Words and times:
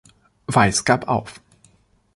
Weiß 0.47 0.83
gab 0.83 1.07
auf. 1.07 1.39